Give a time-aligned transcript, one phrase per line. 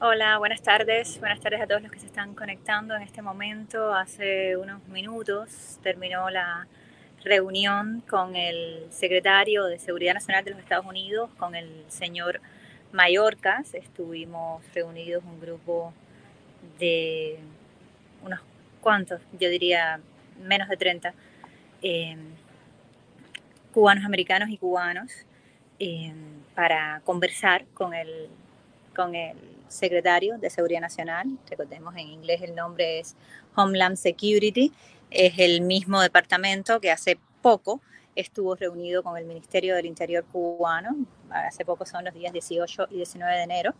[0.00, 1.18] Hola, buenas tardes.
[1.18, 3.92] Buenas tardes a todos los que se están conectando en este momento.
[3.92, 6.68] Hace unos minutos terminó la
[7.24, 12.40] reunión con el secretario de Seguridad Nacional de los Estados Unidos, con el señor
[12.92, 13.74] Mallorcas.
[13.74, 15.92] Estuvimos reunidos un grupo
[16.78, 17.40] de
[18.22, 18.40] unos
[18.80, 20.00] cuantos, yo diría
[20.40, 21.12] menos de 30,
[21.82, 22.16] eh,
[23.78, 25.12] cubanos americanos y cubanos
[25.78, 26.12] eh,
[26.56, 28.28] para conversar con el,
[28.96, 29.36] con el
[29.68, 31.28] secretario de Seguridad Nacional.
[31.48, 33.14] Recordemos en inglés el nombre es
[33.54, 34.72] Homeland Security.
[35.12, 37.80] Es el mismo departamento que hace poco
[38.16, 40.96] estuvo reunido con el Ministerio del Interior cubano.
[41.30, 43.74] Hace poco son los días 18 y 19 de enero.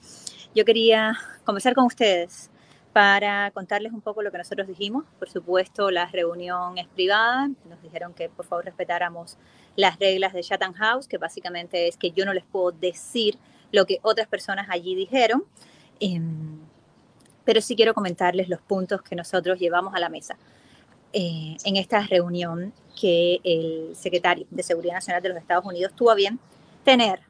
[0.55, 2.51] Yo quería conversar con ustedes
[2.99, 5.05] para contarles un poco lo que nosotros dijimos.
[5.21, 7.49] Por supuesto, la reunión es privada.
[7.71, 9.37] Nos dijeron que por favor respetáramos
[9.77, 13.39] las reglas de Chatham House, que básicamente es que yo no les puedo decir
[13.71, 15.45] lo que otras personas allí dijeron.
[16.01, 16.59] Em,
[17.45, 20.37] pero sí quiero comentarles los puntos que nosotros llevamos a la mesa
[21.13, 26.17] eh, en esta reunión que el secretario de Seguridad Nacional de los Estados Unidos tuvo
[26.17, 26.41] bien
[26.83, 27.21] tener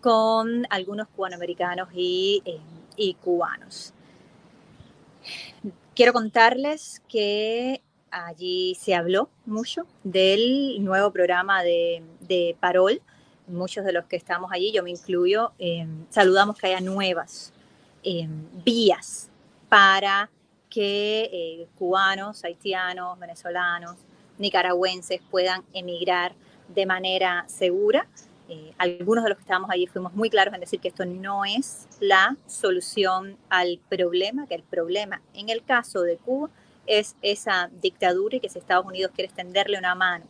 [0.00, 2.60] con algunos cubanoamericanos y, eh,
[2.96, 3.92] y cubanos.
[5.94, 13.00] Quiero contarles que allí se habló mucho del nuevo programa de, Parol.
[13.48, 17.52] Muchos de los que estamos allí, yo me incluyo, eh, saludamos que haya nuevas
[18.08, 19.28] Em, vías
[19.68, 20.30] para
[20.70, 23.96] que eh, cubanos, haitianos, venezolanos,
[24.38, 26.36] nicaragüenses puedan emigrar
[26.68, 28.06] de manera segura.
[28.48, 31.44] Eh, algunos de los que estábamos allí fuimos muy claros en decir que esto no
[31.44, 36.48] es la solución al problema, que el problema en el caso de Cuba
[36.86, 40.24] es esa dictadura y que si Estados Unidos quiere extenderle una mano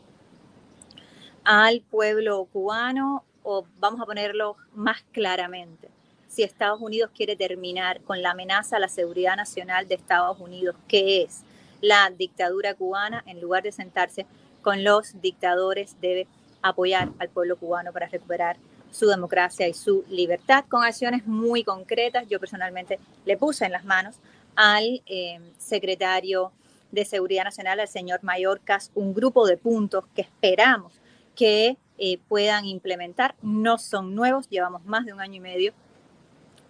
[1.44, 5.89] al pueblo cubano, o vamos a ponerlo más claramente,
[6.27, 10.75] si Estados Unidos quiere terminar con la amenaza a la seguridad nacional de Estados Unidos,
[10.88, 11.43] que es
[11.81, 14.26] la dictadura cubana, en lugar de sentarse
[14.62, 16.26] con los dictadores, debe
[16.69, 18.56] apoyar al pueblo cubano para recuperar
[18.91, 22.27] su democracia y su libertad con acciones muy concretas.
[22.28, 24.16] Yo personalmente le puse en las manos
[24.54, 26.53] al eh, secretario
[26.93, 30.93] de Seguridad Nacional, al señor Mayorkas, un grupo de puntos que esperamos
[31.34, 33.34] que eh, puedan implementar.
[33.43, 35.72] No son nuevos, llevamos más de un año y medio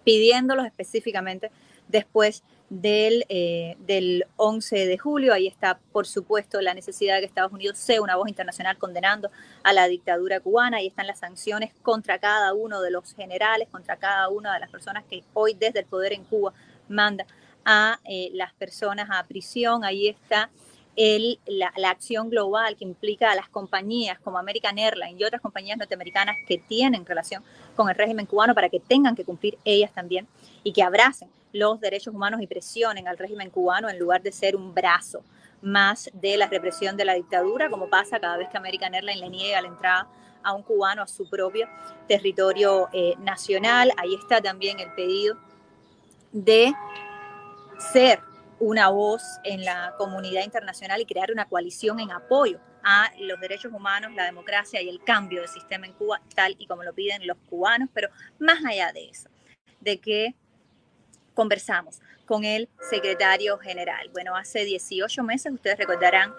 [0.03, 1.51] pidiéndolos específicamente
[1.87, 5.33] después del, eh, del 11 de julio.
[5.33, 9.31] Ahí está, por supuesto, la necesidad de que Estados Unidos sea una voz internacional condenando
[9.63, 10.77] a la dictadura cubana.
[10.77, 14.69] Ahí están las sanciones contra cada uno de los generales, contra cada una de las
[14.69, 16.53] personas que hoy desde el poder en Cuba
[16.89, 17.25] manda
[17.65, 19.83] a eh, las personas a prisión.
[19.83, 20.49] Ahí está
[20.97, 25.41] el, la, la, acción global que implica a las compañías como American Airlines y otras
[25.41, 27.43] compañías norteamericanas que tienen relación
[27.75, 30.27] con el régimen cubano para que tengan que cumplir ellas también
[30.63, 34.55] y que abracen los derechos humanos y presionen al régimen cubano en lugar de ser
[34.55, 35.21] un brazo
[35.61, 39.29] más de la represión de la dictadura, como pasa cada vez que American Airlines le
[39.29, 40.07] niega la entrada
[40.43, 41.67] a un cubano a su propio
[42.07, 43.91] territorio eh, nacional.
[43.97, 45.37] Ahí está también el pedido
[46.31, 46.73] de
[47.93, 48.21] ser
[48.59, 53.71] una voz en la comunidad internacional y crear una coalición en apoyo a los derechos
[53.73, 57.27] humanos, la democracia y el cambio del sistema en Cuba, tal y como lo piden
[57.27, 58.09] los cubanos, pero
[58.39, 59.29] más allá de eso,
[59.81, 60.35] de que
[61.33, 64.09] conversamos con el secretario general.
[64.11, 66.33] Bueno, hace 18 meses ustedes recordarán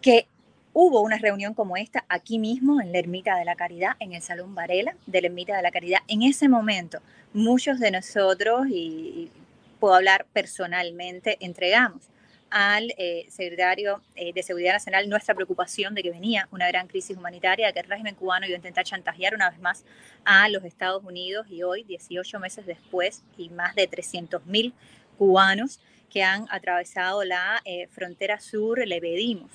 [0.00, 0.26] que
[0.72, 4.22] hubo una reunión como esta aquí mismo en la Ermita de la Caridad, en el
[4.22, 6.00] Salón Varela de la Ermita de la Caridad.
[6.08, 7.00] En ese momento,
[7.32, 9.30] muchos de nosotros, y
[9.78, 12.08] puedo hablar personalmente, entregamos
[12.50, 17.16] al eh, secretario eh, de Seguridad Nacional nuestra preocupación de que venía una gran crisis
[17.16, 19.84] humanitaria, de que el régimen cubano iba a intentar chantajear una vez más
[20.24, 24.72] a los Estados Unidos y hoy, 18 meses después, y más de 300.000
[25.18, 29.50] cubanos que han atravesado la eh, frontera sur, le pedimos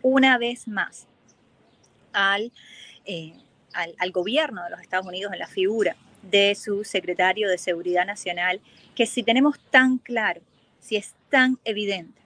[0.00, 1.06] una vez más
[2.12, 2.50] al,
[3.74, 8.06] al, al gobierno de los Estados Unidos en la figura de su secretario de Seguridad
[8.06, 8.60] Nacional,
[8.94, 10.40] que si tenemos tan claro,
[10.80, 12.20] si es tan evidente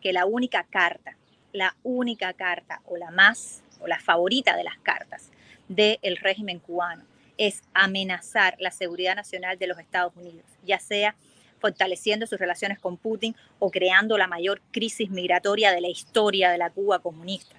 [0.00, 1.16] que la única carta,
[1.52, 5.30] la única carta o la más o la favorita de las cartas
[5.68, 7.04] del régimen cubano
[7.36, 11.14] es amenazar la seguridad nacional de los Estados Unidos, ya sea
[11.60, 16.58] fortaleciendo sus relaciones con Putin o creando la mayor crisis migratoria de la historia de
[16.58, 17.56] la Cuba comunista.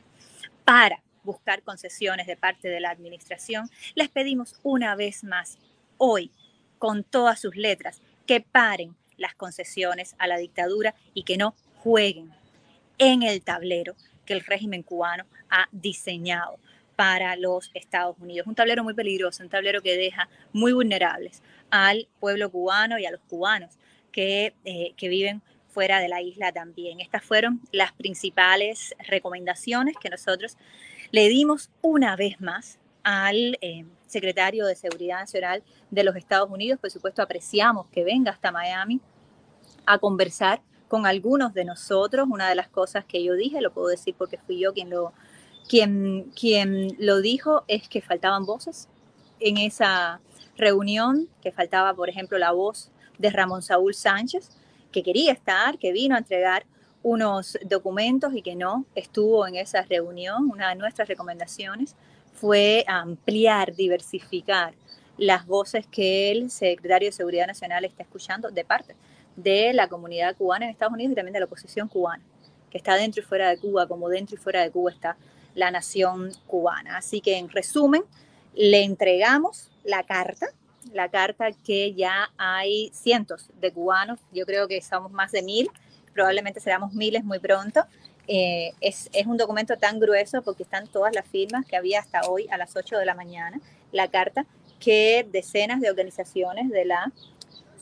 [0.63, 5.57] Para buscar concesiones de parte de la administración, les pedimos una vez más
[5.99, 6.31] hoy,
[6.79, 12.33] con todas sus letras, que paren las concesiones a la dictadura y que no jueguen
[12.97, 16.59] en el tablero que el régimen cubano ha diseñado
[16.95, 18.47] para los Estados Unidos.
[18.47, 23.11] Un tablero muy peligroso, un tablero que deja muy vulnerables al pueblo cubano y a
[23.11, 23.77] los cubanos
[24.11, 26.99] que, eh, que viven fuera de la isla también.
[26.99, 30.57] Estas fueron las principales recomendaciones que nosotros
[31.11, 36.79] le dimos una vez más al eh, secretario de Seguridad Nacional de los Estados Unidos.
[36.79, 38.99] Por supuesto, apreciamos que venga hasta Miami
[39.85, 42.27] a conversar con algunos de nosotros.
[42.29, 45.13] Una de las cosas que yo dije, lo puedo decir porque fui yo quien lo,
[45.67, 48.89] quien, quien lo dijo, es que faltaban voces
[49.39, 50.19] en esa
[50.57, 54.49] reunión, que faltaba, por ejemplo, la voz de Ramón Saúl Sánchez,
[54.91, 56.65] que quería estar, que vino a entregar
[57.01, 60.49] unos documentos y que no estuvo en esa reunión.
[60.51, 61.95] Una de nuestras recomendaciones
[62.39, 64.73] fue ampliar, diversificar
[65.17, 68.95] las voces que el secretario de Seguridad Nacional está escuchando de parte
[69.35, 72.23] de la comunidad cubana en Estados Unidos y también de la oposición cubana,
[72.69, 75.17] que está dentro y fuera de Cuba, como dentro y fuera de Cuba está
[75.53, 76.97] la nación cubana.
[76.97, 78.03] Así que en resumen,
[78.55, 80.47] le entregamos la carta,
[80.93, 85.69] la carta que ya hay cientos de cubanos, yo creo que somos más de mil,
[86.13, 87.83] probablemente seramos miles muy pronto.
[88.31, 92.29] Eh, es, es, un documento tan grueso porque están todas las firmas que había hasta
[92.29, 93.59] hoy a las 8 de la mañana,
[93.91, 94.45] la carta
[94.79, 97.11] que decenas de organizaciones de la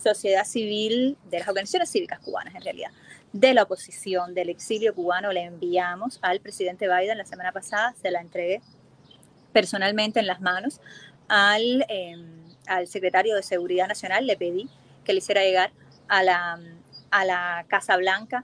[0.02, 2.92] sociedad civil, de las organizaciones cívicas cubanas en realidad,
[3.34, 8.10] de la oposición, del exilio cubano, le enviamos al presidente Biden la semana pasada, se
[8.10, 8.62] la entregué
[9.52, 10.80] personalmente en las manos
[11.28, 14.70] al, em, al secretario de Seguridad Nacional, le pedí
[15.04, 15.72] que le hiciera llegar
[16.08, 16.60] a la,
[17.12, 18.44] a la Casa Blanca.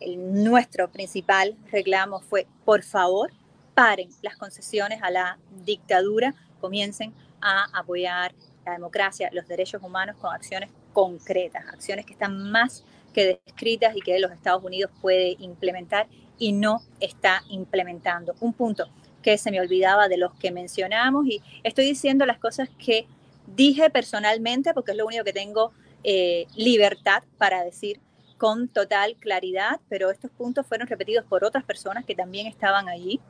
[0.00, 3.30] El, nuestro principal reclamo fue, por favor,
[3.74, 8.34] paren las concesiones a la dictadura, comiencen a apoyar
[8.66, 14.00] la democracia, los derechos humanos con acciones concretas, acciones que están más que descritas y
[14.00, 16.06] que los Estados Unidos puede implementar
[16.38, 18.34] y no está implementando.
[18.40, 18.88] Un punto
[19.22, 23.06] que se me olvidaba de los que mencionamos y estoy diciendo las cosas que
[23.46, 25.72] dije personalmente porque es lo único que tengo
[26.04, 28.00] eh, libertad para decir
[28.40, 33.20] con total claridad, pero estos puntos fueron repetidos por otras personas que también estaban allí,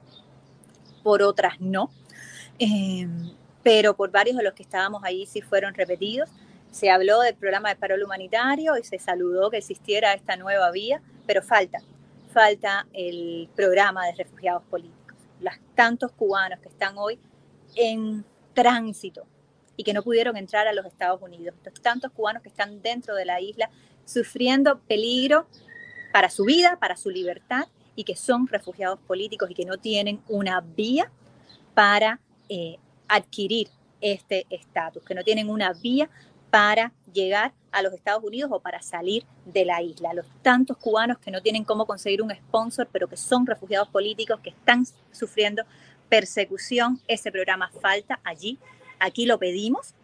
[1.03, 1.91] por otras no,
[2.61, 3.09] eh,
[3.65, 6.31] pero por varios de los que estábamos allí sí fueron repetidos.
[6.71, 11.03] Se habló del programa de parol humanitario y se saludó que existiera esta nueva vía,
[11.27, 11.81] pero falta,
[12.33, 15.19] falta el programa de refugiados políticos.
[15.41, 17.19] Los tantos cubanos que están hoy
[17.75, 18.25] en
[18.55, 19.27] tránsito
[19.77, 23.17] y que no pudieron entrar a los Estados Unidos, los tantos cubanos que están dentro
[23.17, 23.71] de la isla
[24.05, 25.47] sufriendo peligro
[26.13, 30.23] para su vida, para su libertad y que son refugiados políticos y que no tienen
[30.29, 31.11] una vía
[31.75, 32.77] para eh,
[33.09, 33.69] adquirir
[34.01, 36.09] este estatus, que no tienen una vía
[36.51, 40.15] para llegar a los Estados Unidos o para salir de la isla.
[40.15, 44.41] Los tantos cubanos que no tienen cómo conseguir un sponsor, pero que son refugiados políticos,
[44.43, 45.63] que están sufriendo
[46.09, 48.59] persecución, ese programa falta allí.
[48.99, 49.95] Aquí lo pedimos.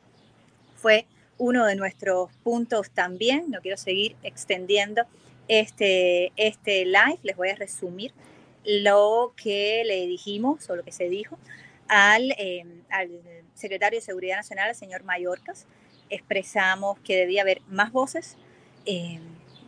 [0.76, 1.06] Fue
[1.38, 3.50] uno de nuestros puntos también.
[3.50, 5.02] No quiero seguir extendiendo
[5.48, 7.18] este, este live.
[7.22, 8.12] Les voy a resumir
[8.64, 11.38] lo que le dijimos o lo que se dijo
[11.88, 13.10] al, eh, al
[13.54, 15.66] secretario de Seguridad Nacional, el señor Mayorkas
[16.10, 18.36] expresamos que debía haber más voces,
[18.84, 19.18] eh,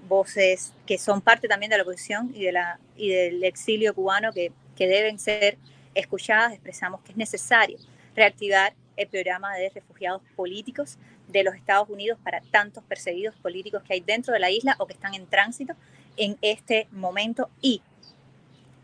[0.09, 4.33] voces que son parte también de la oposición y, de la, y del exilio cubano
[4.33, 5.59] que, que deben ser
[5.95, 6.53] escuchadas.
[6.53, 7.79] Expresamos que es necesario
[8.15, 13.95] reactivar el programa de refugiados políticos de los Estados Unidos para tantos perseguidos políticos que
[13.95, 15.75] hay dentro de la isla o que están en tránsito
[16.17, 17.83] en este momento y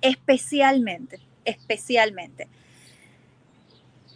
[0.01, 2.49] especialmente, especialmente,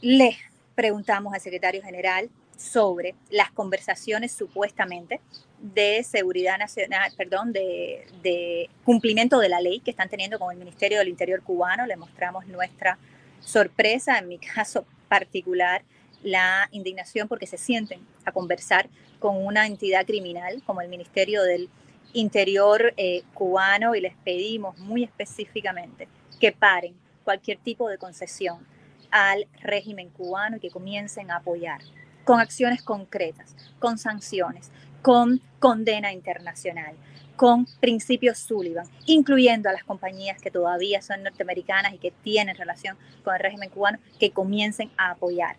[0.00, 0.36] le
[0.74, 5.20] preguntamos al secretario general sobre las conversaciones supuestamente
[5.60, 10.98] de seguridad nacional, perdón, de, cumplimiento de la ley que están teniendo con el Ministerio
[10.98, 11.86] del Interior cubano.
[11.86, 12.98] Le mostramos nuestra
[13.40, 15.82] sorpresa, en mi caso particular,
[16.22, 21.68] la indignación porque se sienten a conversar con una entidad criminal como el Ministerio del
[22.12, 26.08] Interior eh, cubano y les pedimos muy específicamente
[26.40, 26.94] que paren
[27.24, 28.66] cualquier tipo de concesión
[29.10, 31.80] al régimen cubano y que comiencen a apoyar
[32.24, 34.70] con acciones concretas, con sanciones,
[35.02, 36.94] con condena internacional,
[37.36, 42.96] con principios Sullivan, incluyendo a las compañías que todavía son norteamericanas y que tienen relación
[43.22, 45.56] con el régimen cubano, que comiencen a apoyar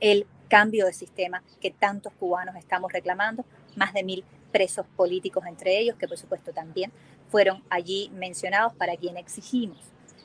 [0.00, 3.44] el cambio de sistema que tantos cubanos estamos reclamando,
[3.76, 6.92] más de mil presos políticos entre ellos, que por supuesto también
[7.30, 9.78] fueron allí mencionados para quien exigimos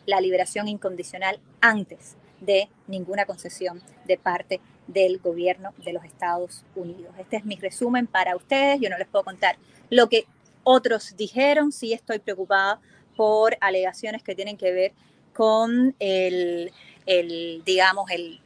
[0.06, 7.14] la liberación incondicional antes de ninguna concesión de parte del gobierno de los Estados Unidos.
[7.18, 8.80] Este es mi resumen para ustedes.
[8.80, 9.58] Yo no les puedo contar
[9.90, 10.26] lo que
[10.64, 11.72] otros dijeron.
[11.72, 12.80] Sí estoy preocupada
[13.16, 14.94] por alegaciones que tienen que ver
[15.34, 16.72] con el,
[17.06, 18.42] el digamos, el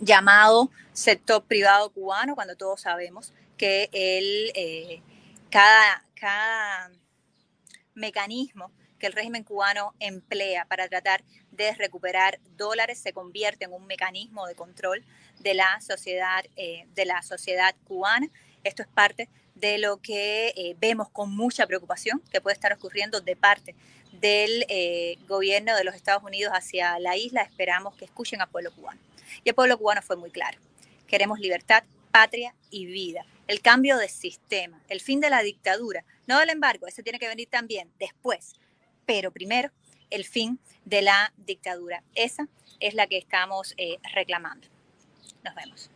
[0.00, 5.02] llamado sector privado cubano, cuando todos sabemos que el, eh,
[5.50, 6.90] cada, cada
[7.94, 11.22] mecanismo que el régimen cubano emplea para tratar
[11.52, 15.04] de recuperar dólares se convierte en un mecanismo de control
[15.40, 18.28] de la sociedad, eh, de la sociedad cubana.
[18.62, 19.28] Esto es parte
[19.64, 23.74] de lo que eh, vemos con mucha preocupación que puede estar ocurriendo de parte
[24.12, 27.40] del eh, gobierno de los Estados Unidos hacia la isla.
[27.40, 29.00] Esperamos que escuchen al pueblo cubano.
[29.42, 30.58] Y el pueblo cubano fue muy claro.
[31.06, 33.24] Queremos libertad, patria y vida.
[33.46, 37.28] El cambio de sistema, el fin de la dictadura, no del embargo, ese tiene que
[37.28, 38.52] venir también después,
[39.06, 39.70] pero primero
[40.10, 42.02] el fin de la dictadura.
[42.14, 42.48] Esa
[42.80, 44.68] es la que estamos eh, reclamando.
[45.42, 45.93] Nos vemos.